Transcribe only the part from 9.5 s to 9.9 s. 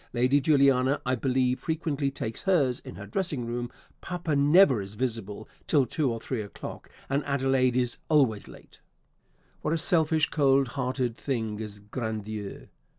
"What a